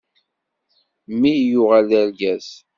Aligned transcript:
Mmi 1.11 1.31
yuɣal 1.49 1.85
d 1.89 1.91
argaz. 2.01 2.47